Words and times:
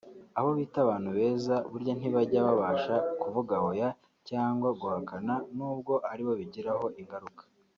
Abo 0.37 0.49
bita 0.59 0.77
abantu 0.85 1.09
beza 1.17 1.55
burya 1.71 1.93
ntibajya 1.95 2.39
babasha 2.47 2.95
kuvuga 3.21 3.53
hoya 3.63 3.87
cyangwa 4.29 4.69
guhakana 4.79 5.33
nubwo 5.55 5.93
ari 6.11 6.23
bo 6.27 6.33
bigiraho 6.39 6.85
ingaruka 7.01 7.41